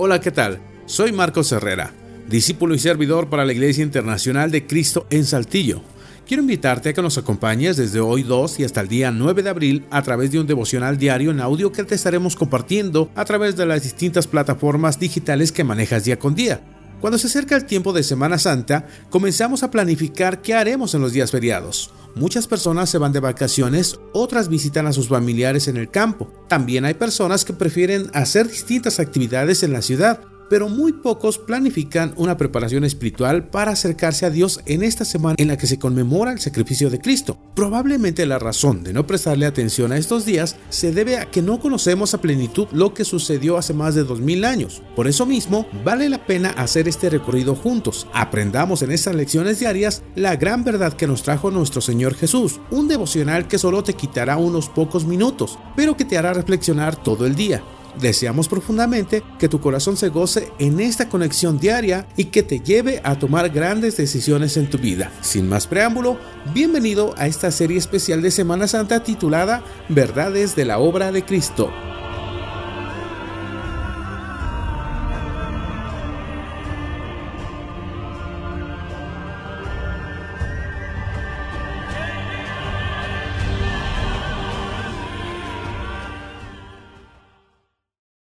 Hola, 0.00 0.20
¿qué 0.20 0.30
tal? 0.30 0.60
Soy 0.86 1.10
Marcos 1.10 1.50
Herrera, 1.50 1.90
discípulo 2.28 2.72
y 2.72 2.78
servidor 2.78 3.28
para 3.28 3.44
la 3.44 3.52
Iglesia 3.52 3.82
Internacional 3.82 4.52
de 4.52 4.64
Cristo 4.64 5.08
en 5.10 5.24
Saltillo. 5.24 5.82
Quiero 6.24 6.40
invitarte 6.40 6.90
a 6.90 6.92
que 6.92 7.02
nos 7.02 7.18
acompañes 7.18 7.76
desde 7.76 7.98
hoy 7.98 8.22
2 8.22 8.60
y 8.60 8.64
hasta 8.64 8.80
el 8.80 8.86
día 8.86 9.10
9 9.10 9.42
de 9.42 9.50
abril 9.50 9.86
a 9.90 10.00
través 10.02 10.30
de 10.30 10.38
un 10.38 10.46
devocional 10.46 10.98
diario 10.98 11.32
en 11.32 11.40
audio 11.40 11.72
que 11.72 11.82
te 11.82 11.96
estaremos 11.96 12.36
compartiendo 12.36 13.10
a 13.16 13.24
través 13.24 13.56
de 13.56 13.66
las 13.66 13.82
distintas 13.82 14.28
plataformas 14.28 15.00
digitales 15.00 15.50
que 15.50 15.64
manejas 15.64 16.04
día 16.04 16.16
con 16.16 16.36
día. 16.36 16.60
Cuando 17.00 17.18
se 17.18 17.28
acerca 17.28 17.54
el 17.54 17.64
tiempo 17.64 17.92
de 17.92 18.02
Semana 18.02 18.38
Santa, 18.38 18.86
comenzamos 19.08 19.62
a 19.62 19.70
planificar 19.70 20.42
qué 20.42 20.54
haremos 20.54 20.94
en 20.94 21.00
los 21.00 21.12
días 21.12 21.30
feriados. 21.30 21.92
Muchas 22.16 22.48
personas 22.48 22.90
se 22.90 22.98
van 22.98 23.12
de 23.12 23.20
vacaciones, 23.20 24.00
otras 24.12 24.48
visitan 24.48 24.86
a 24.86 24.92
sus 24.92 25.08
familiares 25.08 25.68
en 25.68 25.76
el 25.76 25.90
campo. 25.90 26.32
También 26.48 26.84
hay 26.84 26.94
personas 26.94 27.44
que 27.44 27.52
prefieren 27.52 28.10
hacer 28.14 28.48
distintas 28.48 28.98
actividades 28.98 29.62
en 29.62 29.72
la 29.72 29.82
ciudad 29.82 30.20
pero 30.48 30.68
muy 30.68 30.92
pocos 30.92 31.38
planifican 31.38 32.14
una 32.16 32.36
preparación 32.36 32.84
espiritual 32.84 33.48
para 33.48 33.72
acercarse 33.72 34.26
a 34.26 34.30
Dios 34.30 34.60
en 34.66 34.82
esta 34.82 35.04
semana 35.04 35.36
en 35.38 35.48
la 35.48 35.56
que 35.56 35.66
se 35.66 35.78
conmemora 35.78 36.32
el 36.32 36.40
sacrificio 36.40 36.90
de 36.90 37.00
Cristo. 37.00 37.38
Probablemente 37.54 38.26
la 38.26 38.38
razón 38.38 38.82
de 38.84 38.92
no 38.92 39.06
prestarle 39.06 39.46
atención 39.46 39.92
a 39.92 39.98
estos 39.98 40.24
días 40.24 40.56
se 40.70 40.92
debe 40.92 41.18
a 41.18 41.30
que 41.30 41.42
no 41.42 41.60
conocemos 41.60 42.14
a 42.14 42.20
plenitud 42.20 42.68
lo 42.72 42.94
que 42.94 43.04
sucedió 43.04 43.56
hace 43.56 43.74
más 43.74 43.94
de 43.94 44.04
2000 44.04 44.44
años. 44.44 44.82
Por 44.94 45.08
eso 45.08 45.26
mismo, 45.26 45.66
vale 45.84 46.08
la 46.08 46.26
pena 46.26 46.50
hacer 46.50 46.88
este 46.88 47.10
recorrido 47.10 47.54
juntos. 47.54 48.06
Aprendamos 48.12 48.82
en 48.82 48.92
estas 48.92 49.14
lecciones 49.14 49.58
diarias 49.60 50.02
la 50.14 50.36
gran 50.36 50.64
verdad 50.64 50.92
que 50.92 51.06
nos 51.06 51.22
trajo 51.22 51.50
nuestro 51.50 51.80
Señor 51.80 52.14
Jesús, 52.14 52.60
un 52.70 52.88
devocional 52.88 53.48
que 53.48 53.58
solo 53.58 53.82
te 53.82 53.94
quitará 53.94 54.36
unos 54.36 54.68
pocos 54.68 55.04
minutos, 55.04 55.58
pero 55.76 55.96
que 55.96 56.04
te 56.04 56.18
hará 56.18 56.32
reflexionar 56.32 56.96
todo 56.96 57.26
el 57.26 57.34
día. 57.34 57.62
Deseamos 58.00 58.48
profundamente 58.48 59.22
que 59.38 59.48
tu 59.48 59.60
corazón 59.60 59.96
se 59.96 60.08
goce 60.08 60.52
en 60.58 60.80
esta 60.80 61.08
conexión 61.08 61.58
diaria 61.58 62.06
y 62.16 62.26
que 62.26 62.42
te 62.42 62.60
lleve 62.60 63.00
a 63.04 63.18
tomar 63.18 63.50
grandes 63.50 63.96
decisiones 63.96 64.56
en 64.56 64.70
tu 64.70 64.78
vida. 64.78 65.10
Sin 65.20 65.48
más 65.48 65.66
preámbulo, 65.66 66.18
bienvenido 66.54 67.14
a 67.16 67.26
esta 67.26 67.50
serie 67.50 67.78
especial 67.78 68.22
de 68.22 68.30
Semana 68.30 68.68
Santa 68.68 69.02
titulada 69.02 69.62
Verdades 69.88 70.54
de 70.54 70.64
la 70.64 70.78
obra 70.78 71.12
de 71.12 71.24
Cristo. 71.24 71.70